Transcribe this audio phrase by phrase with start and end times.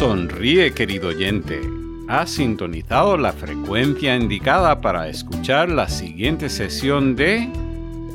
[0.00, 1.60] Sonríe, querido oyente.
[2.08, 7.46] Has sintonizado la frecuencia indicada para escuchar la siguiente sesión de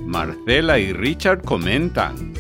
[0.04, 2.34] Marcela y Richard comentan.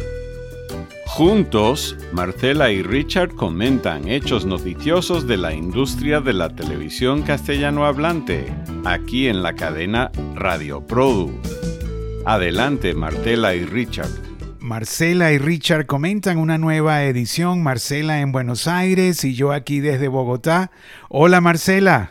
[1.05, 8.51] Juntos, Marcela y Richard comentan hechos noticiosos de la industria de la televisión castellano hablante,
[8.83, 11.31] aquí en la cadena Radio Produ.
[12.25, 14.09] Adelante, Marcela y Richard.
[14.65, 20.07] Marcela y Richard comentan una nueva edición, Marcela en Buenos Aires y yo aquí desde
[20.07, 20.71] Bogotá.
[21.07, 22.09] Hola Marcela.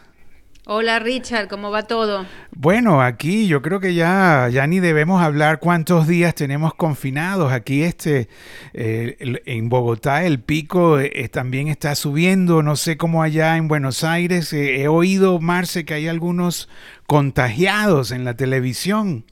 [0.64, 2.24] Hola Richard, ¿cómo va todo?
[2.52, 7.52] Bueno, aquí yo creo que ya, ya ni debemos hablar cuántos días tenemos confinados.
[7.52, 8.28] Aquí este,
[8.72, 12.62] eh, en Bogotá el pico eh, también está subiendo.
[12.62, 14.52] No sé cómo allá en Buenos Aires.
[14.52, 16.68] Eh, he oído, Marce, que hay algunos
[17.08, 19.24] contagiados en la televisión.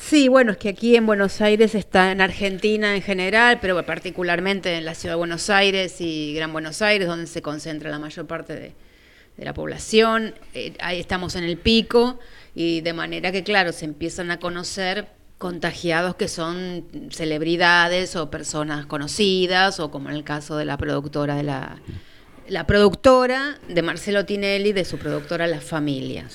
[0.00, 4.76] Sí, bueno, es que aquí en Buenos Aires está en Argentina en general, pero particularmente
[4.76, 8.26] en la ciudad de Buenos Aires y Gran Buenos Aires, donde se concentra la mayor
[8.26, 8.74] parte de,
[9.38, 12.18] la población, eh, ahí estamos en el pico
[12.54, 18.86] y de manera que, claro, se empiezan a conocer contagiados que son celebridades o personas
[18.86, 21.76] conocidas o como en el caso de la productora de la
[22.48, 26.28] la productora de Marcelo Tinelli de su productora La Familia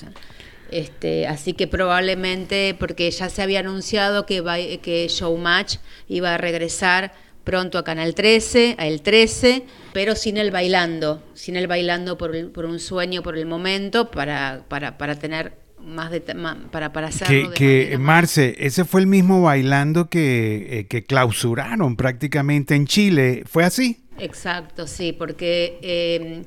[0.72, 5.76] este, así que probablemente porque ya se había anunciado que, que Showmatch
[6.08, 7.12] iba a regresar
[7.44, 12.52] pronto a Canal 13, a el 13, pero sin el bailando, sin el bailando por,
[12.52, 17.50] por un sueño por el momento, para, para, para tener más de para, para hacerlo.
[17.52, 23.64] Que, Marce, ese fue el mismo bailando que, eh, que clausuraron prácticamente en Chile, ¿fue
[23.64, 24.02] así?
[24.18, 26.44] Exacto, sí, porque em,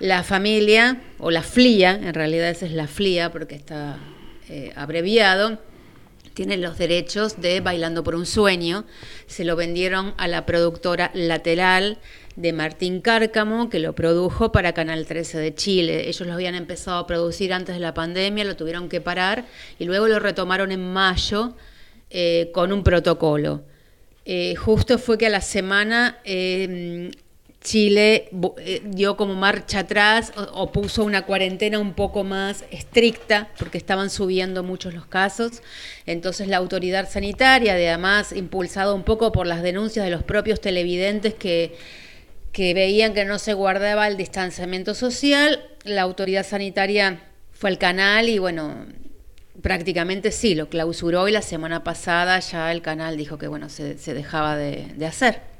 [0.00, 3.98] la familia, o la FLIA, en realidad esa es la FLIA porque está
[4.48, 5.58] eh, abreviado,
[6.34, 8.84] tienen los derechos de Bailando por un Sueño.
[9.26, 11.98] Se lo vendieron a la productora Lateral
[12.36, 16.08] de Martín Cárcamo, que lo produjo para Canal 13 de Chile.
[16.08, 19.44] Ellos lo habían empezado a producir antes de la pandemia, lo tuvieron que parar
[19.78, 21.54] y luego lo retomaron en mayo
[22.08, 23.62] eh, con un protocolo.
[24.24, 26.20] Eh, justo fue que a la semana
[27.62, 33.76] Chile eh, dio como marcha atrás o, puso una cuarentena un poco más estricta porque
[33.76, 35.62] estaban subiendo muchos los casos.
[36.06, 41.34] Entonces la autoridad sanitaria, además impulsado un poco por las denuncias de los propios televidentes
[41.34, 41.76] que,
[42.52, 47.20] que veían que no se guardaba el distanciamiento social, la autoridad sanitaria
[47.52, 48.86] fue al canal y bueno,
[49.60, 53.94] prácticamente sí, lo clausuró y la semana pasada ya el canal dijo que bueno, se,
[54.14, 55.50] dejaba de hacer.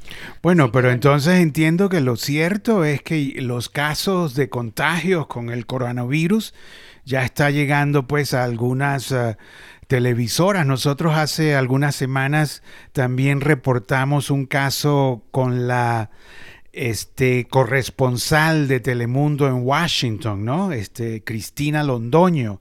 [0.43, 5.67] Bueno, pero entonces entiendo que lo cierto es que los casos de contagios con el
[5.67, 6.55] coronavirus
[7.05, 9.37] ya está llegando pues a algunas eh,
[9.87, 10.67] televisoras.
[10.67, 12.63] Nosotros hace algunas semanas
[12.93, 16.11] también reportamos un caso con la
[16.73, 20.73] este corresponsal de Telemundo en Washington, ¿no?
[20.73, 22.61] Este Cristina Londoño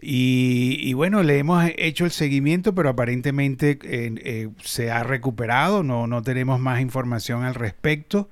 [0.00, 6.22] y, bueno, le hemos hecho el seguimiento, pero aparentemente eh, se ha recuperado, no, no
[6.22, 8.30] tenemos más información al respecto.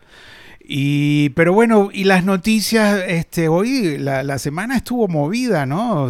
[0.69, 6.09] Y, pero bueno, y las noticias, este, hoy la, semana estuvo movida, ¿no?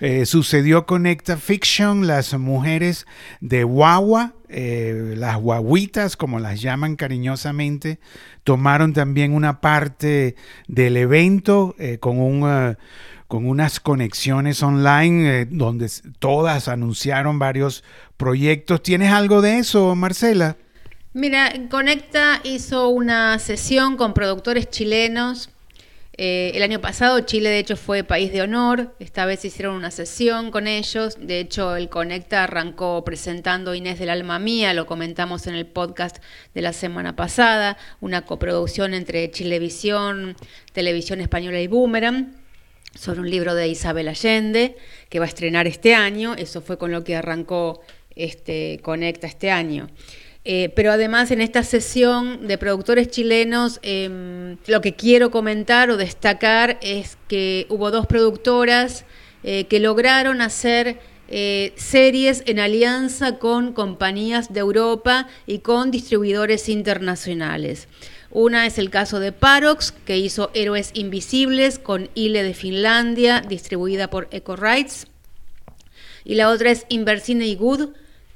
[0.00, 3.06] Eh, sucedió Conecta Fiction, las mujeres
[3.40, 7.98] de Guagua, eh, las guaguitas, como las llaman cariñosamente,
[8.42, 10.34] tomaron también una parte
[10.66, 12.76] del evento con un
[13.28, 17.84] con unas conexiones online eh, donde todas anunciaron varios
[18.16, 18.82] proyectos.
[18.82, 20.56] ¿Tienes algo de eso, Marcela?
[21.12, 25.50] Mira, Conecta hizo una sesión con productores chilenos.
[26.16, 29.90] Eh, el año pasado Chile de hecho fue país de honor, esta vez hicieron una
[29.90, 35.48] sesión con ellos, de hecho el Conecta arrancó presentando Inés del Alma Mía, lo comentamos
[35.48, 36.18] en el podcast
[36.54, 40.36] de la semana pasada, una coproducción entre Chilevisión,
[40.72, 42.43] Televisión Española y Boomerang
[42.94, 44.76] sobre un libro de Isabel Allende
[45.08, 46.34] que va a estrenar este año.
[46.36, 47.80] Eso fue con lo que arrancó
[48.16, 49.88] este, Conecta este año.
[50.46, 55.96] Eh, pero además en esta sesión de productores chilenos, em, lo que quiero comentar o
[55.96, 59.06] destacar es que hubo dos productoras
[59.42, 60.98] eh, que lograron hacer
[61.28, 67.88] eh, series en alianza con compañías de Europa y con distribuidores internacionales.
[68.34, 74.10] Una es el caso de Parox, que hizo Héroes Invisibles con Ile de Finlandia, distribuida
[74.10, 75.06] por Eco Rights.
[76.24, 77.90] Y la otra es Inversine y Good,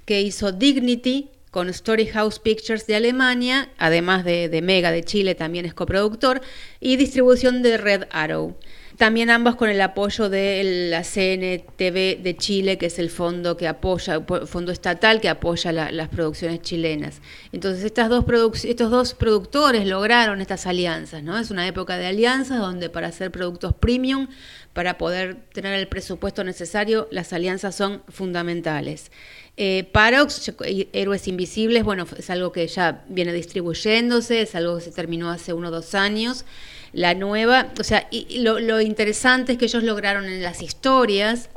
[0.04, 5.74] que hizo Dignity con Storyhouse Pictures de Alemania, además de, Mega de Chile, también es
[5.74, 6.42] coproductor,
[6.78, 8.56] y distribución de Red Arrow.
[8.98, 13.68] También ambas con el apoyo de la CNTV de Chile, que es el fondo que
[13.68, 17.22] apoya, fondo estatal que apoya las producciones chilenas.
[17.52, 18.24] Entonces estas dos
[18.64, 21.38] estos dos productores lograron estas alianzas, ¿no?
[21.38, 24.26] Es una época de alianzas donde para hacer productos premium,
[24.72, 29.12] para poder tener el presupuesto necesario, las alianzas son fundamentales.
[29.56, 30.52] Eh, Parox,
[30.92, 35.52] Héroes Invisibles, bueno, es algo que ya viene distribuyéndose, es algo que se terminó hace
[35.52, 36.44] uno o dos años
[36.98, 41.48] la nueva, o sea, lo, interesante es que ellos lograron en las historias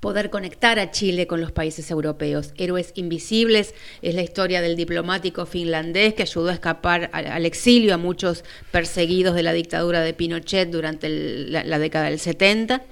[0.00, 2.54] poder conectar a Chile con los países europeos.
[2.56, 7.98] Héroes Invisibles es la historia del diplomático finlandés que ayudó a escapar al, exilio a
[7.98, 12.82] muchos perseguidos de la dictadura de Pinochet durante la, la, década del 70.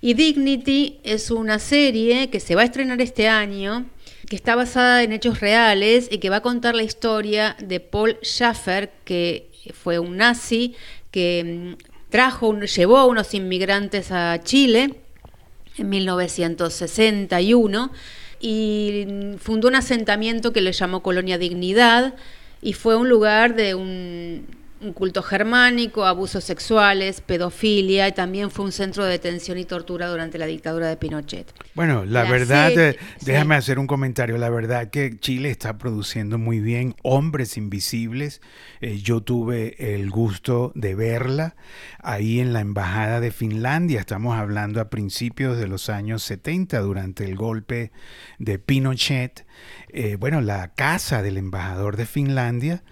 [0.00, 3.84] Y Dignity es una serie que se va a estrenar este año,
[4.30, 8.16] que está basada en hechos reales y que va a contar la historia de Paul
[8.22, 10.74] Schaffer, que fue un nazi
[11.12, 14.96] que mm, trajo, llevó a unos inmigrantes a Chile
[15.78, 17.92] en 1961
[18.40, 22.16] y mm, fundó un asentamiento que le llamó Colonia Dignidad
[22.60, 28.64] y fue un lugar de un un culto germánico, abusos sexuales, pedofilia y también fue
[28.64, 31.52] un centro de detención y tortura durante la dictadura de Pinochet.
[31.74, 36.60] Bueno, la, verdad, eh, déjame hacer un comentario, la verdad que Chile está produciendo muy
[36.60, 38.40] bien Hombres Invisibles.
[38.80, 41.56] Eh, yo tuve el gusto de verla
[42.00, 47.24] ahí en la Embajada de Finlandia, estamos hablando a principios de los años 70, durante
[47.24, 47.92] el golpe
[48.38, 49.46] de Pinochet.
[49.88, 52.82] Eh, bueno, la casa del embajador de Finlandia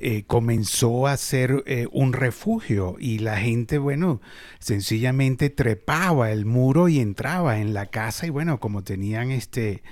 [0.00, 4.20] eh, comenzó a ser eh, un refugio y la gente, bueno,
[4.60, 9.82] sencillamente trepaba el muro y entraba en la casa y bueno, como tenían este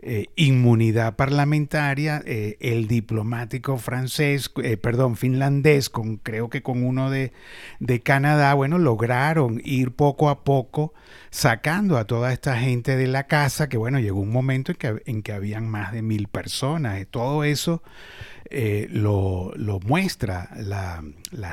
[0.00, 4.48] eh, inmunidad parlamentaria, el diplomático francés,
[4.80, 7.32] perdón, finlandés, con, creo que con uno de,
[7.80, 10.94] de Canadá, bueno, lograron ir poco a poco
[11.30, 15.02] sacando a toda esta gente de la casa, que bueno, llegó un momento en que,
[15.06, 17.82] en que habían más de mil personas, todo eso
[18.50, 19.52] eh, lo,
[19.84, 21.02] muestra la,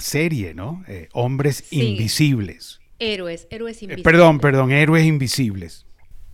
[0.02, 0.84] serie, ¿no?
[0.88, 2.80] Eh, Hombres Invisibles.
[3.00, 4.04] Héroes, héroes eh, invisibles.
[4.04, 5.86] perdón, perdón, héroes invisibles.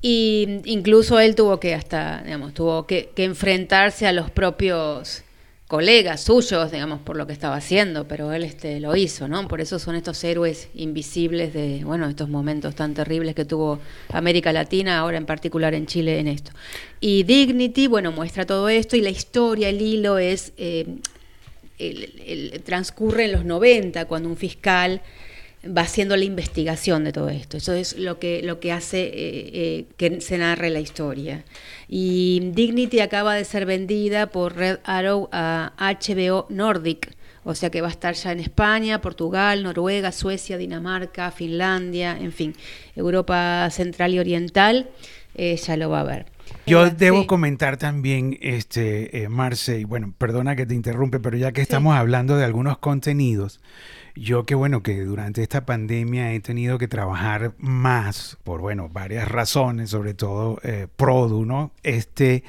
[0.01, 5.23] Y incluso él tuvo que hasta, digamos, tuvo que enfrentarse a los propios
[5.71, 9.47] colegas suyos, digamos, por lo que estaba haciendo, pero él este, lo hizo, ¿no?
[9.47, 13.79] Por eso son estos héroes invisibles de, bueno, estos momentos tan terribles que tuvo
[14.09, 16.51] América Latina, ahora en particular en Chile en esto.
[16.99, 20.97] Y Dignity, bueno, muestra todo esto y la historia, el hilo es, eh,
[21.79, 25.01] el, transcurre en los 90, cuando un fiscal
[25.65, 27.57] va haciendo la investigación de todo esto.
[27.57, 31.43] Eso es lo que, lo que hace eh, eh, que se narre la historia.
[31.87, 37.15] Y Dignity acaba de ser vendida por Red Arrow a HBO Nordic.
[37.43, 42.31] O sea que va a estar ya en España, Portugal, Noruega, Suecia, Dinamarca, Finlandia, en
[42.31, 42.55] fin,
[42.95, 44.89] Europa Central y Oriental,
[45.33, 46.25] eh, ya lo va a ver.
[46.67, 51.61] Yo debo comentar también, este, Marce, y bueno, perdona que te interrumpe, pero ya que
[51.61, 53.59] estamos hablando de algunos contenidos,
[54.15, 59.27] yo que bueno, que durante esta pandemia he tenido que trabajar más por, bueno, varias
[59.27, 60.87] razones, sobre todo eh.
[61.83, 62.43] Este,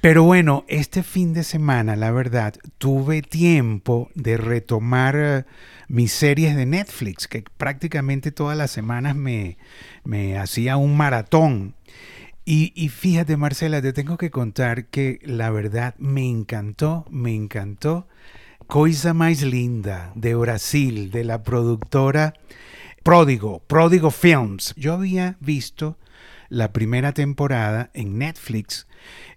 [0.00, 5.44] pero bueno, este fin de semana, la verdad, tuve tiempo de retomar eh,
[5.88, 9.58] mis series de Netflix, que prácticamente todas las semanas me,
[10.04, 11.74] me hacía un maratón.
[12.44, 18.08] Y, y, fíjate, Marcela, te tengo que contar que la verdad me encantó, me encantó
[18.72, 22.32] Coisa Mais Linda de Brasil, de la productora
[23.02, 24.72] Pródigo, Pródigo Films.
[24.78, 25.98] Yo había visto
[26.48, 28.86] la primera temporada en Netflix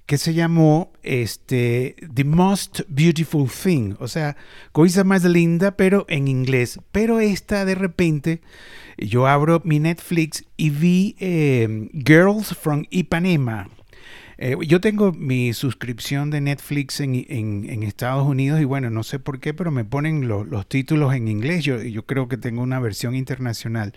[0.05, 4.37] que se llamó este, The Most Beautiful Thing, o sea,
[4.71, 6.79] Coisa Más Linda, pero en inglés.
[6.93, 8.41] Pero esta de repente,
[8.97, 13.67] yo abro mi Netflix y vi eh, Girls from Ipanema,
[14.37, 19.39] eh, yo tengo mi suscripción de Netflix en, Estados Unidos y bueno, no sé por
[19.39, 21.63] qué, pero me ponen los títulos en inglés.
[21.63, 23.93] Yo, yo creo que tengo una versión internacional.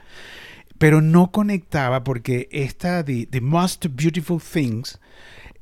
[0.78, 5.00] Pero no conectaba porque esta, The, The Most Beautiful Things,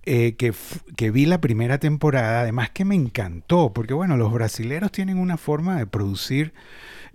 [0.03, 0.53] eh, que,
[0.97, 5.39] que, vi la primera temporada, además que me encantó, porque bueno, los brasileros tienen una
[5.39, 6.53] forma de producir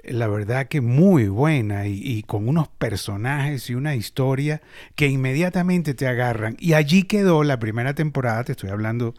[0.04, 4.62] la verdad que muy buena y, con unos personajes y una historia
[4.96, 6.58] que inmediatamente te agarran.
[6.60, 9.14] Y allí quedó la primera temporada, te estoy hablando,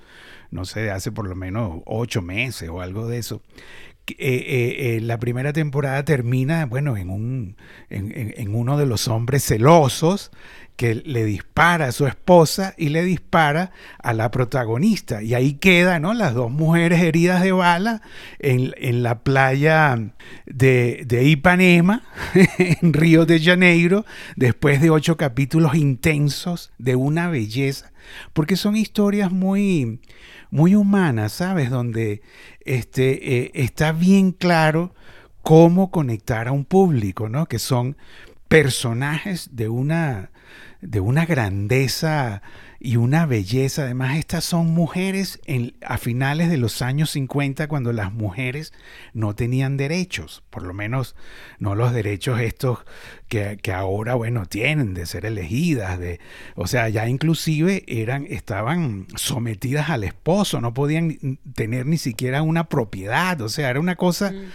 [0.51, 3.43] no sé, hace por lo menos ocho meses o algo de eso.
[4.19, 7.57] eh, eh, la primera temporada termina, bueno, en, un,
[7.89, 10.33] en, uno de los hombres celosos
[10.77, 15.23] que le dispara a su esposa y le dispara a la protagonista.
[15.23, 16.15] Y ahí quedan ¿no?
[16.15, 18.03] las dos mujeres heridas de bala
[18.39, 19.99] en, la playa
[20.47, 22.03] de, de, Ipanema,
[22.59, 24.05] en Río de Janeiro,
[24.37, 27.93] después de ocho capítulos intensos de una belleza,
[28.33, 30.01] porque son historias muy,
[30.51, 31.71] muy humanas, ¿sabes?
[31.71, 32.23] Donde
[32.65, 34.95] este, eh, está bien claro
[35.43, 37.47] cómo conectar a un público, ¿no?
[37.47, 37.97] Que son
[38.49, 40.32] personajes de una,
[40.83, 42.43] de una grandeza
[42.81, 43.83] y una belleza.
[43.85, 48.73] Además, estas son mujeres en, a finales de los años 50, cuando las mujeres
[49.15, 51.15] no tenían derechos, por lo menos
[51.61, 52.81] no los derechos estos
[53.29, 56.19] que, que, ahora, bueno, tienen de ser elegidas, de,
[56.57, 62.69] o sea, ya inclusive eran, estaban sometidas al esposo, no podían tener ni siquiera una
[62.69, 64.33] propiedad, o sea, era una cosa...
[64.33, 64.51] Mm.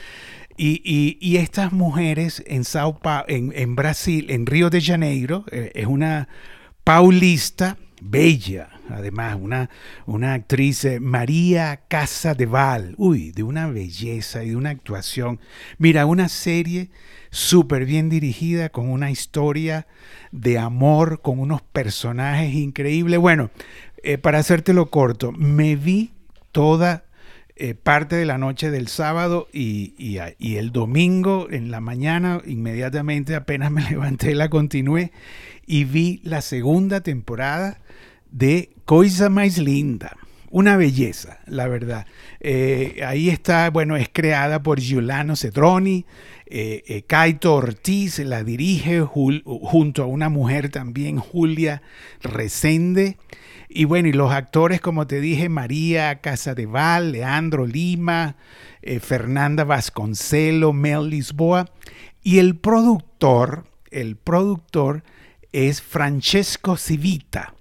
[0.58, 6.28] Y, estas mujeres en Sao en, en, Brasil, en Río de Janeiro, eh, es una
[6.84, 9.70] paulista bella, además, una,
[10.06, 15.40] una actriz, eh, María Casa de Val, uy, de una belleza y de una actuación.
[15.78, 16.90] Mira, una serie
[17.30, 19.88] súper bien dirigida, con una historia
[20.32, 23.20] de amor, con unos personajes increíbles.
[23.20, 23.52] Bueno,
[24.04, 26.14] eh, para hacértelo corto, me vi
[26.52, 27.07] toda
[27.60, 33.36] eh, parte de la noche del sábado y, y, el domingo en la mañana, inmediatamente
[33.36, 35.12] apenas me levanté, la continué
[35.66, 37.80] y vi la segunda temporada
[38.32, 40.16] de Coisa Más Linda.
[40.50, 42.06] Una belleza, la verdad.
[42.40, 46.06] Eh, ahí está, bueno, es creada por Giuliano Cedroni,
[46.46, 51.82] eh, Kaito Ortiz la dirige junto a una mujer también, Julia
[52.22, 53.18] Resende.
[53.78, 58.36] Y bueno, y los actores, como te dije, María Casadeval, Leandro Lima,
[58.82, 61.68] eh, Fernanda Vasconcelo, Mel Lisboa.
[62.24, 65.04] Y el productor, el productor
[65.52, 67.54] es Francesco Civita,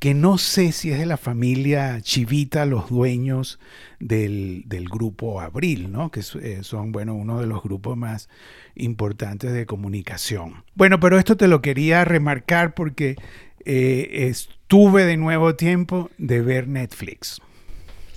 [0.00, 3.60] que no sé si es de la familia Chivita, los dueños
[4.00, 6.10] del, grupo Abril, ¿no?
[6.10, 8.28] que eh, son, bueno, uno de los grupos más
[8.74, 10.64] importantes de comunicación.
[10.74, 13.14] Bueno, pero esto te lo quería remarcar porque
[13.64, 14.32] eh,
[14.66, 17.40] tuve de nuevo tiempo de ver Netflix.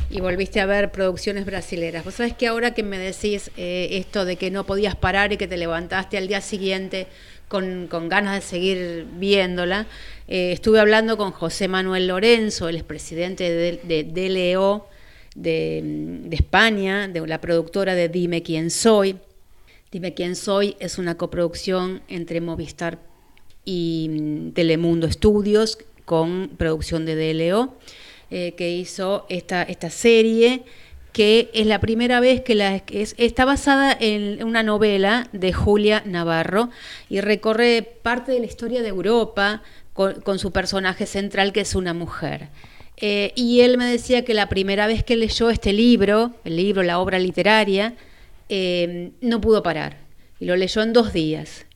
[0.10, 2.06] Y volviste a ver producciones brasileras.
[2.06, 5.38] Vos sabés que ahora que me decís eh, esto de que no podías parar y
[5.38, 7.08] que te levantaste al día siguiente
[7.50, 9.86] con, ganas de seguir viéndola,
[10.28, 14.88] eh, estuve hablando con José Manuel Lorenzo, el expresidente de, de DLO
[15.36, 15.82] de,
[16.24, 19.18] de España, de la productora de Dime quién soy.
[19.92, 23.00] Dime quién soy es una coproducción entre Movistar
[23.68, 27.76] y mm, Telemundo Estudios con producción de DLO,
[28.32, 30.64] eh, que hizo esta, esta serie
[31.12, 36.70] que es la primera vez que la, está basada en una novela de Julia Navarro
[37.10, 41.94] y recorre parte de la historia de Europa con, su personaje central que es una
[41.94, 42.50] mujer.
[42.98, 46.84] Eh, y él me decía que la primera vez que leyó este libro, el libro,
[46.84, 47.96] la obra literaria,
[48.48, 49.98] eh, no pudo parar.
[50.40, 51.67] Y lo leyó en dos días.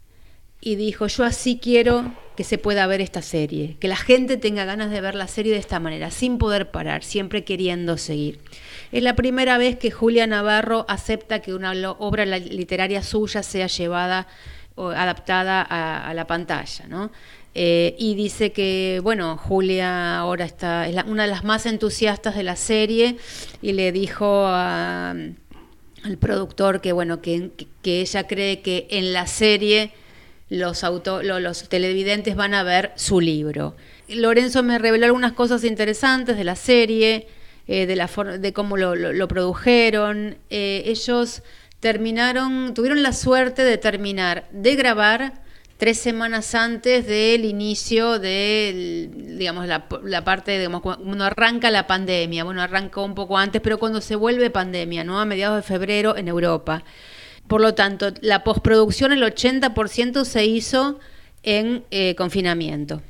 [0.64, 4.64] Y dijo, yo así quiero que se pueda ver esta serie, que la gente tenga
[4.64, 8.40] ganas de ver la serie de esta manera, sin poder parar, siempre queriendo seguir.
[8.92, 14.28] Es la primera vez que Julia Navarro acepta que una obra literaria suya sea llevada
[14.76, 17.12] o adaptada a, la pantalla, ¿no?
[17.54, 22.44] Eh, y dice que, bueno, Julia ahora está, es una de las más entusiastas de
[22.44, 23.18] la serie
[23.62, 25.36] y le dijo al
[26.20, 27.52] productor que, bueno, que
[27.84, 29.92] ella cree que en la serie
[30.52, 33.76] los, los televidentes van a ver su libro.
[34.10, 37.28] Lorenzo me reveló algunas cosas interesantes de la serie,
[37.68, 40.38] eh, de, la de cómo lo, produjeron.
[40.50, 41.42] Eh, ellos
[41.80, 45.42] terminaron, tuvieron la suerte de terminar de grabar
[45.78, 52.44] tres semanas antes del inicio de, digamos, la, parte, digamos, cuando arranca la pandemia.
[52.44, 55.22] Bueno, arrancó un poco antes, pero cuando se vuelve pandemia, ¿no?
[55.22, 56.84] A mediados de febrero en Europa.
[57.48, 61.00] Por lo tanto, la postproducción, el 80% se hizo
[61.44, 63.02] en eh, confinamiento.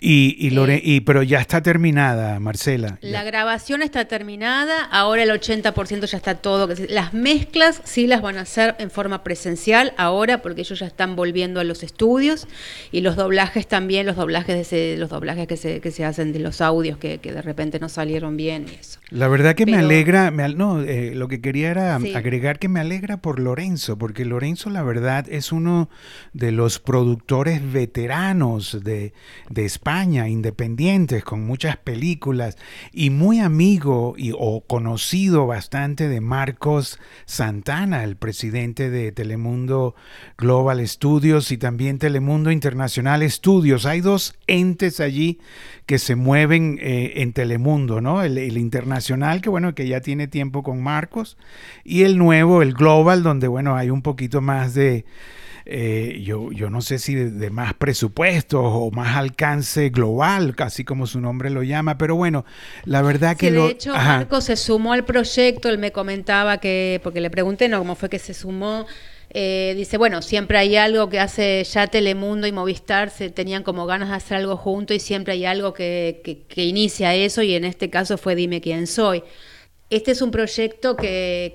[0.00, 2.98] Y, eh, y, pero ya está terminada, Marcela.
[3.00, 6.68] La grabación está terminada, ahora el 80% ya está todo.
[6.88, 11.16] Las mezclas sí las van a hacer en forma presencial ahora, porque ellos ya están
[11.16, 12.46] volviendo a los estudios,
[12.92, 16.38] y los doblajes también, los doblajes, de los doblajes que se, que se hacen de
[16.38, 19.00] los audios que, de repente no salieron bien y eso.
[19.10, 23.18] La verdad que me alegra, no, eh, lo que quería era agregar que me alegra
[23.18, 25.88] por Lorenzo, porque Lorenzo la verdad es uno
[26.32, 29.12] de los productores veteranos de,
[29.48, 32.56] de España, independientes, con muchas películas,
[32.92, 39.94] y muy amigo y, o conocido bastante de Marcos Santana, el presidente de Telemundo
[40.38, 43.86] Global Studios y también Telemundo Internacional Studios.
[43.86, 45.38] Hay dos entes allí
[45.86, 48.22] que se mueven eh, en Telemundo, ¿no?
[48.22, 51.36] El, el, internacional, que bueno, que ya tiene tiempo con Marcos,
[51.84, 55.04] y el nuevo, el Global, donde bueno, hay un poquito más de
[55.68, 61.08] eh, yo, yo no sé si de, más presupuestos o más alcance global, casi como
[61.08, 62.44] su nombre lo llama, pero bueno,
[62.84, 63.50] la verdad que...
[63.50, 67.78] de hecho, Marco se sumó al proyecto, él me comentaba que, porque le pregunté, ¿no?
[67.78, 68.86] ¿Cómo fue que se sumó?
[69.30, 73.86] Eh, dice, bueno, siempre hay algo que hace ya Telemundo y Movistar, se tenían como
[73.86, 77.54] ganas de hacer algo juntos y siempre hay algo que, que, que inicia eso y
[77.54, 79.24] en este caso fue Dime quién soy.
[79.88, 81.54] Este es un proyecto que,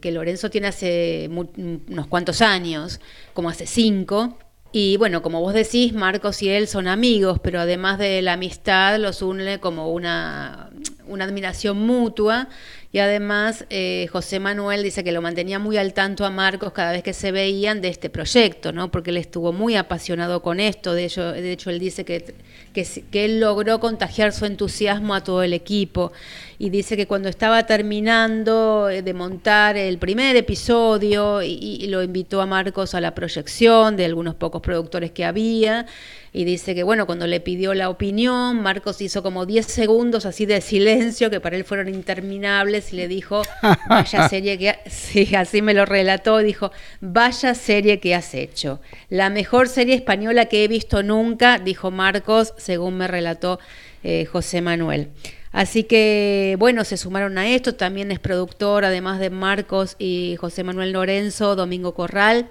[0.00, 3.00] que, Lorenzo tiene hace unos cuantos años,
[3.34, 4.38] como hace cinco.
[4.70, 8.98] Y bueno, como vos decís, Marcos y él son amigos, pero además de la amistad
[8.98, 10.70] los une como una,
[11.08, 12.48] una admiración mutua.
[12.90, 16.92] Y además eh, José Manuel dice que lo mantenía muy al tanto a Marcos cada
[16.92, 18.90] vez que se veían de este proyecto, ¿no?
[18.90, 22.34] porque él estuvo muy apasionado con esto, de hecho, de hecho él dice que,
[22.72, 26.12] que, él logró contagiar su entusiasmo a todo el equipo.
[26.58, 32.40] Y dice que cuando estaba terminando eh, de montar el primer episodio y, lo invitó
[32.40, 35.86] a Marcos a la proyección de algunos pocos productores que había
[36.32, 40.46] y dice que bueno, cuando le pidió la opinión, Marcos hizo como 10 segundos así
[40.46, 43.42] de silencio que para él fueron interminables y le dijo,
[43.88, 48.80] vaya serie que, sí, así me lo relató, dijo, vaya serie que has hecho.
[49.08, 53.58] La mejor serie española que he visto nunca, dijo Marcos, según me relató
[54.02, 55.10] eh, José Manuel.
[55.52, 57.74] Así que, bueno, se sumaron a esto.
[57.74, 62.50] También es productor, además de Marcos y José Manuel Lorenzo, Domingo Corral,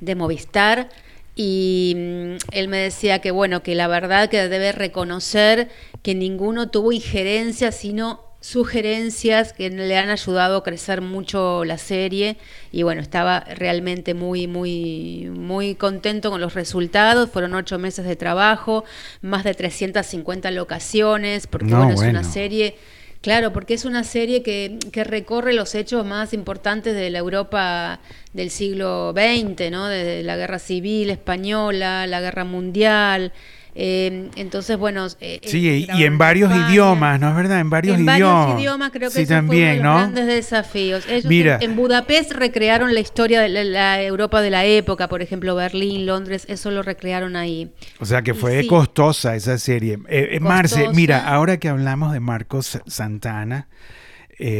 [0.00, 0.88] de Movistar.
[1.36, 5.68] Y mm, él me decía que, bueno, que la verdad que debe reconocer
[6.02, 12.36] que ninguno tuvo injerencia, sino sugerencias que le han ayudado a crecer mucho la serie
[12.70, 17.28] y bueno, estaba realmente muy, muy, muy contento con los resultados.
[17.30, 18.84] Fueron ocho meses de trabajo,
[19.20, 22.76] más de 350 locaciones, porque bueno, es una serie...
[23.20, 28.00] Claro, porque es una serie que, que, recorre los hechos más importantes de la Europa
[28.32, 29.88] del siglo XX, ¿no?
[29.88, 33.32] Desde la guerra civil española, la guerra mundial,
[33.78, 35.06] eh, entonces, bueno.
[35.20, 37.60] Eh, sí, y, en varios idiomas, ¿no es verdad?
[37.60, 38.16] En varios idiomas.
[38.16, 41.06] En varios idiomas, creo que sí, también, fue uno de los grandes desafíos.
[41.06, 45.54] Ellos Mira, en, Budapest recrearon la historia de la, Europa de la época, por ejemplo,
[45.54, 47.70] Berlín, Londres, eso lo recrearon ahí.
[48.00, 49.98] O sea que fue costosa esa serie.
[50.08, 53.68] Eh, Marce, mira, ahora que hablamos de Marcos Santana,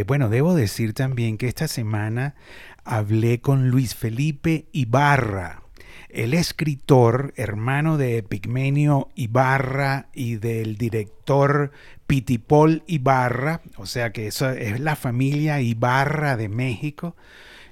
[0.07, 2.35] bueno, debo decir también que esta semana
[2.85, 5.65] hablé con Luis Felipe Ibarra
[6.09, 11.72] el escritor, hermano de Epigmenio Ibarra y del director
[12.06, 17.16] Pitipol Ibarra, o sea que eso es la familia Ibarra de México,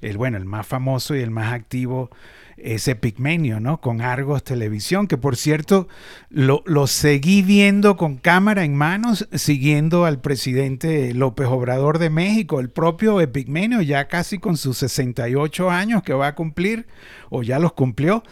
[0.00, 2.10] el bueno, el más famoso y el más activo
[2.56, 3.80] ese Pigmenio, ¿no?
[3.80, 5.88] Con Argos Televisión, que por cierto
[6.30, 12.60] lo, lo, seguí viendo con cámara en manos, siguiendo al presidente López Obrador de México,
[12.60, 16.86] el propio Epigmenio, ya casi con sus 68 años que va a cumplir,
[17.30, 18.22] o ya los cumplió,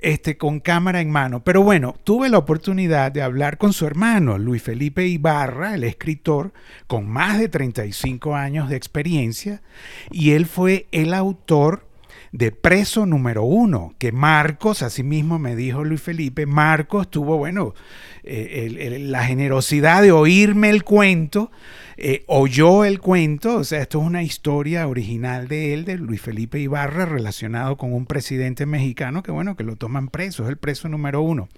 [0.00, 1.42] este, con cámara en mano.
[1.42, 6.52] Pero bueno, tuve la oportunidad de hablar con su hermano, Luis Felipe Ibarra, el escritor,
[6.86, 9.62] con más de 35 años de experiencia,
[10.10, 11.87] y él fue el autor
[12.32, 17.74] de preso número uno, que Marcos, así mismo me dijo Luis Felipe, Marcos tuvo, bueno,
[18.22, 21.50] eh, la generosidad de oírme el cuento,
[21.96, 26.20] eh, oyó el cuento, o sea, esto es una historia original de él, de Luis
[26.20, 30.58] Felipe Ibarra, relacionado con un presidente mexicano que, bueno, que lo toman preso, es el
[30.58, 31.48] preso número uno.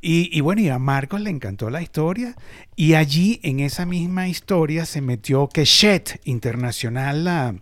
[0.00, 2.36] Y, bueno, y a Marcos le encantó la historia
[2.76, 7.56] y allí en esa misma historia se metió Keshet Internacional, la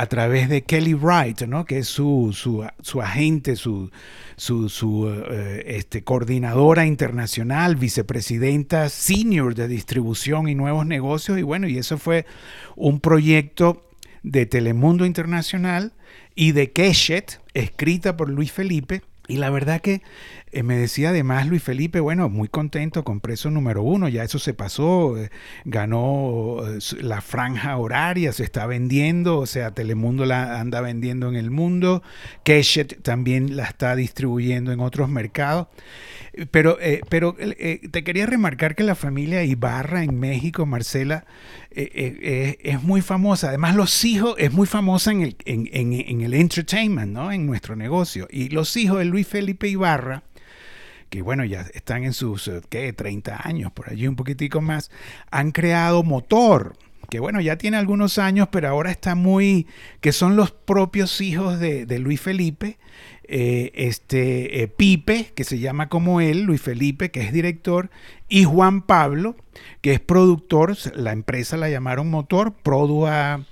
[0.00, 1.66] a través de Kelly Wright, ¿no?
[1.66, 3.90] que es su, su, agente, su,
[4.38, 11.38] su, eh, este, coordinadora internacional, vicepresidenta senior de distribución y nuevos negocios.
[11.38, 12.24] Y bueno, y eso fue
[12.76, 13.90] un proyecto
[14.22, 15.92] de Telemundo Internacional
[16.34, 19.02] y de Keshet, escrita por Luis Felipe.
[19.30, 20.02] Y la verdad que
[20.50, 24.40] eh, me decía además Luis Felipe, bueno, muy contento con preso número uno, ya eso
[24.40, 25.30] se pasó, eh,
[25.64, 31.36] ganó eh, la franja horaria, se está vendiendo, o sea, Telemundo la anda vendiendo en
[31.36, 32.02] el mundo,
[32.42, 35.68] Keshet también la está distribuyendo en otros mercados.
[36.50, 37.36] Pero, pero
[37.90, 41.24] te quería remarcar que la familia Ibarra en México, Marcela,
[41.70, 43.48] es muy famosa.
[43.48, 47.32] Además, los hijos, es muy famosa en el, en, en el entertainment, ¿no?
[47.32, 48.26] En nuestro negocio.
[48.30, 50.24] Y los hijos de Luis Felipe Ibarra,
[51.10, 52.92] que bueno, ya están en sus, eh, ¿qué?
[52.92, 54.90] 30 años, por allí un poquitico más,
[55.30, 56.76] han creado motor
[57.10, 59.66] que bueno, ya tiene algunos años, pero ahora está muy,
[60.00, 62.78] que son los propios hijos de, Luis Felipe,
[63.24, 67.90] eh, este Pipe, que se llama como él, Luis Felipe, que es director,
[68.28, 69.36] y Juan Pablo,
[69.82, 73.44] que es productor, la empresa la llamaron Motor, Produa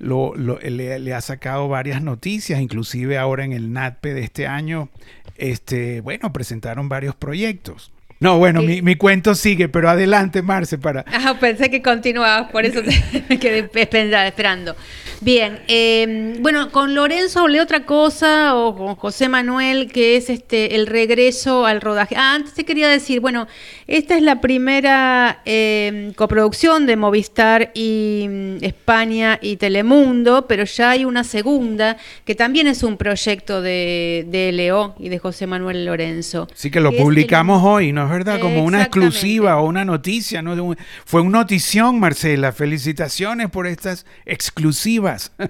[0.00, 4.88] lo, le, ha sacado varias noticias, inclusive ahora en el NATPE de este año,
[5.36, 7.92] este, bueno, presentaron varios proyectos.
[8.22, 11.06] No, bueno, mi, mi, cuento sigue, pero adelante, Marce, para...
[11.10, 14.76] Ah, pensé que continuabas, por eso te quedé esperando.
[15.22, 20.76] Bien, eh, bueno, con Lorenzo hablé otra cosa, o con José Manuel, que es este
[20.76, 22.14] el regreso al rodaje.
[22.16, 23.46] Ah, antes te quería decir, bueno,
[23.86, 30.90] esta es la primera eh, coproducción de Movistar y mm, España y Telemundo, pero ya
[30.90, 35.84] hay una segunda, que también es un proyecto de, de Leo y de José Manuel
[35.84, 36.48] Lorenzo.
[36.54, 38.09] Sí, que lo publicamos hoy, ¿no?
[38.10, 38.40] Verdad?
[38.40, 40.76] Como una exclusiva o una noticia, ¿no?
[41.04, 42.52] Fue una notición, Marcela.
[42.52, 45.32] Felicitaciones por estas exclusivas.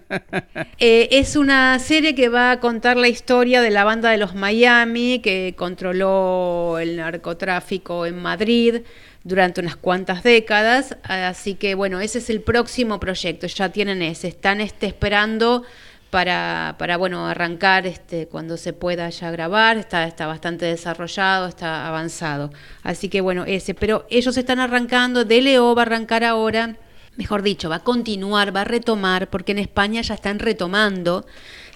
[0.83, 4.35] Eh, es una serie que va a contar la historia de la banda de los
[4.35, 8.77] Miami que controló el narcotráfico en Madrid
[9.23, 10.97] durante unas cuantas décadas.
[11.03, 13.47] Así que bueno, ese es el próximo proyecto.
[13.47, 14.29] Ya tienen ese.
[14.29, 15.65] Están este, esperando
[16.11, 21.87] para, para bueno, arrancar este, cuando se pueda ya grabar, está, está bastante desarrollado, está
[21.87, 22.51] avanzado.
[22.83, 26.77] Así que bueno, ese, pero ellos están arrancando, DLO va a arrancar ahora,
[27.17, 31.27] mejor dicho, va a continuar, va a retomar, porque en España ya están retomando.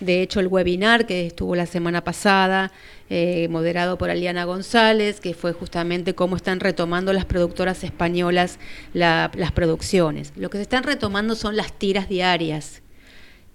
[0.00, 2.72] De hecho, el webinar que estuvo la semana pasada,
[3.10, 8.58] eh, moderado por Aliana González, que fue justamente cómo están retomando las productoras españolas
[8.92, 10.32] las producciones.
[10.34, 12.82] Lo que se están retomando son las tiras diarias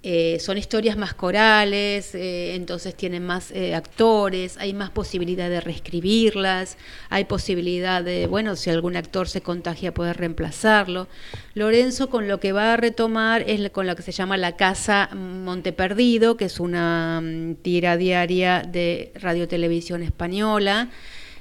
[0.02, 5.60] eh, son historias más corales, eh, entonces tienen más eh, actores, hay más posibilidad de
[5.60, 6.78] reescribirlas,
[7.10, 11.10] hay posibilidad de, bueno, si algún actor se contagia, poder reemplazarlo.
[11.54, 15.10] Lorenzo con lo que va a retomar es con lo que se llama La Casa
[15.14, 20.90] Monteperdido, que es una mm, tira diaria de Radio Televisión Española.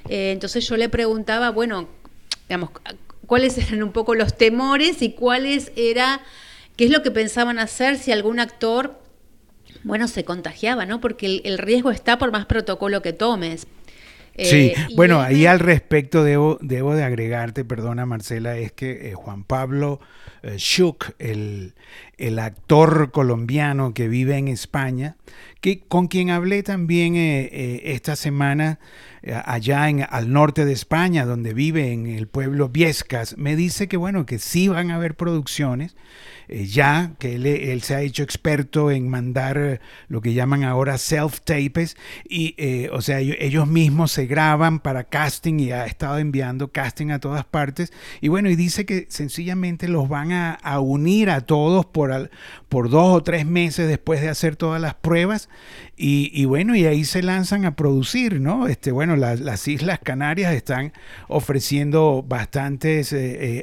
[0.09, 1.87] entonces yo le preguntaba, bueno,
[2.49, 2.71] digamos,
[3.25, 6.19] cuáles eran un poco los temores y cuáles era
[6.79, 9.01] qué es lo que pensaban hacer si algún actor,
[9.83, 11.01] bueno, se contagiaba, ¿no?
[11.01, 13.67] Porque el, riesgo está por más protocolo que tomes.
[14.37, 19.13] Sí, eh, bueno, ahí al respecto debo, debo de agregarte, perdona Marcela, es que eh,
[19.13, 19.99] Juan Pablo
[20.41, 20.55] eh,
[21.19, 21.73] el,
[22.19, 25.15] el, actor colombiano que vive en España,
[25.61, 28.79] que, con quien hablé también esta semana
[29.45, 33.97] allá en, al norte de España, donde vive en el pueblo Viescas, me dice que
[33.97, 35.95] bueno, que sí van a haber producciones
[36.51, 40.97] eh, ya, que él, se ha hecho experto en mandar eh, lo que llaman ahora
[40.97, 41.95] self-tapes,
[42.27, 47.11] y eh, o sea, ellos mismos se graban para casting y ha estado enviando casting
[47.11, 51.85] a todas partes, y bueno, y dice que sencillamente los van a, unir a todos
[51.85, 52.08] por,
[52.67, 55.49] por dos o tres meses después de hacer todas las pruebas,
[56.01, 58.67] y, bueno, y ahí se lanzan a producir, ¿no?
[58.67, 60.93] Este, bueno, las Islas Canarias están
[61.27, 63.13] ofreciendo bastantes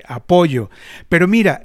[0.06, 0.68] apoyo,
[1.08, 1.62] pero mira,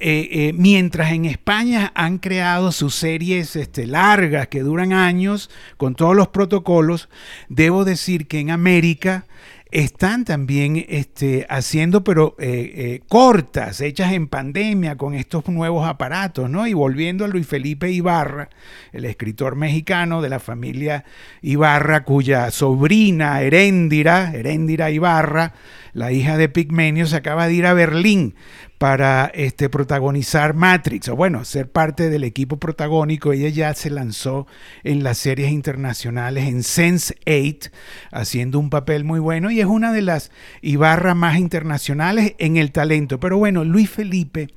[0.53, 6.29] mientras en España han creado sus series este, largas que duran años con todos los
[6.29, 7.09] protocolos,
[7.49, 9.25] debo decir que en América
[9.71, 16.49] están también este, haciendo, pero eh, eh, cortas, hechas en pandemia con estos nuevos aparatos,
[16.49, 16.67] ¿no?
[16.67, 18.49] Y volviendo a Luis Felipe Ibarra,
[18.91, 21.05] el escritor mexicano de la familia
[21.41, 25.53] Ibarra, cuya sobrina Heréndira, Heréndira Ibarra,
[25.93, 28.35] la hija de Pigmenio, se acaba de ir a Berlín
[28.81, 33.31] para este, protagonizar Matrix, o bueno, ser parte del equipo protagónico.
[33.31, 34.47] Ella ya se lanzó
[34.83, 37.69] en las series internacionales en Sense 8,
[38.11, 40.31] haciendo un papel muy bueno y es una de las
[40.63, 43.19] Ibarra más internacionales en el talento.
[43.19, 44.47] Pero bueno, Luis Felipe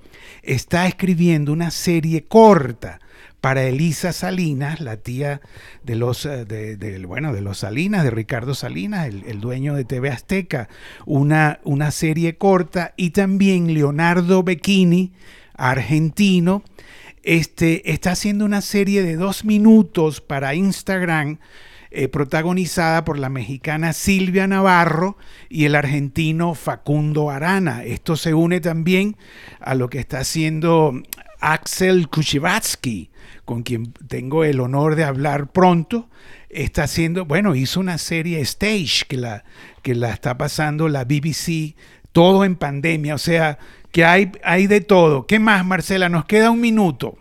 [0.42, 3.00] está escribiendo una serie corta
[3.44, 5.42] para Elisa Salinas, la tía
[5.82, 10.08] de los, eh, de, bueno, de los Salinas, de Ricardo Salinas, el, dueño de TV
[10.08, 10.70] Azteca,
[11.04, 15.12] una, una serie corta, y también Leonardo Becchini,
[15.58, 16.62] argentino,
[17.22, 21.36] este, está haciendo una serie de dos minutos para Instagram,
[21.90, 25.18] eh, protagonizada por la mexicana Silvia Navarro
[25.50, 27.84] y el argentino Facundo Arana.
[27.84, 29.16] Esto se une también
[29.60, 30.94] a lo que está haciendo
[31.44, 33.10] Axel Kuchivatsky,
[33.44, 36.08] con quien tengo el honor de hablar pronto,
[36.48, 39.44] está haciendo, bueno, hizo una serie Stage que la,
[39.82, 41.74] que la está pasando la BBC,
[42.12, 43.58] todo en pandemia, o sea,
[43.92, 45.26] que hay, hay de todo.
[45.26, 46.08] ¿Qué más, Marcela?
[46.08, 47.18] Nos queda un minuto.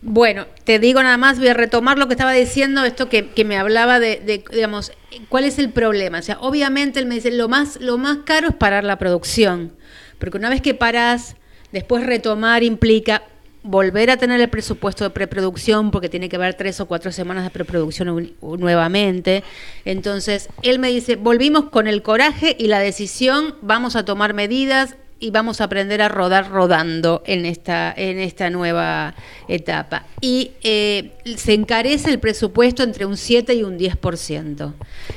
[0.00, 3.56] Bueno, te digo nada más, voy a retomar lo que estaba diciendo, esto que, me
[3.56, 4.90] hablaba de, digamos,
[5.28, 6.18] ¿cuál es el problema?
[6.18, 9.72] O sea, obviamente él me dice, lo más, lo más caro es parar la producción,
[10.18, 11.36] porque una vez que paras,
[11.70, 13.22] después retomar implica
[13.62, 17.44] volver a tener el presupuesto de preproducción, porque tiene que haber tres o cuatro semanas
[17.44, 19.44] de preproducción nuevamente.
[19.84, 24.96] Entonces, él me dice, volvimos con el coraje y la decisión, vamos a tomar medidas,
[25.22, 29.14] y vamos a aprender a rodar rodando en esta, en esta nueva
[29.46, 30.04] etapa.
[30.20, 34.72] Y eh, se encarece el presupuesto entre un 7 y un 10%.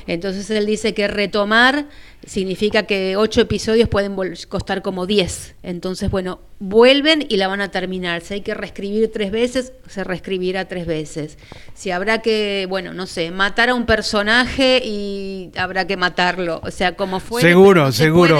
[0.05, 1.87] Entonces él dice que retomar
[2.25, 4.15] significa que 8 episodios pueden
[4.49, 5.55] costar como 10.
[5.63, 8.21] Entonces, bueno, vuelven y la van a terminar.
[8.21, 11.37] Si hay que reescribir tres veces, se reescribirá tres veces.
[11.73, 16.61] Si habrá que, bueno, no sé, matar a un personaje y habrá que matarlo.
[16.63, 17.41] O sea, como fue.
[17.41, 18.39] Seguro, seguro.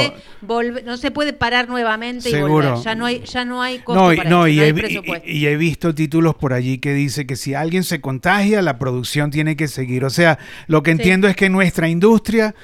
[0.84, 2.76] no se puede parar nuevamente y volver.
[2.84, 4.74] Ya no hay, ya no hay costo no, no, y, he,
[5.26, 9.30] y, he visto títulos por allí que dice que si alguien se contagia, la producción
[9.30, 10.06] tiene que seguir.
[10.06, 12.56] O sea, lo que entiendo es que nuestra industria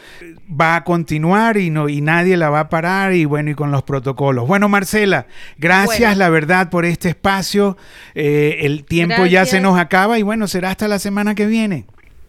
[0.49, 3.71] va a continuar y no y nadie la va a parar y bueno y con
[3.71, 4.47] los protocolos.
[4.47, 7.77] Bueno, Marcela, gracias la verdad por este espacio.
[8.15, 11.85] Eh, el tiempo ya se nos acaba y bueno, será hasta la semana que viene.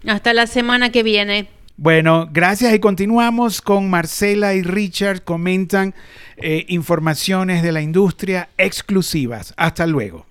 [0.07, 1.49] Hasta la semana que viene.
[1.77, 5.23] Bueno, gracias y continuamos con Marcela y Richard.
[5.23, 5.95] Comentan
[6.37, 9.55] eh, informaciones de la industria exclusivas.
[9.57, 10.27] Hasta luego.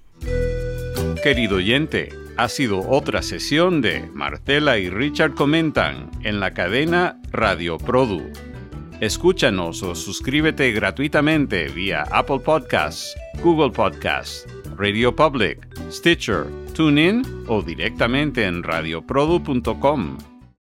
[1.24, 7.78] Querido oyente ha sido otra sesión de Marcela y Richard Comentan en la cadena Radio
[7.78, 8.24] Produ.
[9.00, 18.46] Escúchanos o suscríbete gratuitamente vía Apple Podcasts, Google Podcasts, Radio Public, Stitcher, TuneIn o directamente
[18.46, 20.31] en radioprodu.com.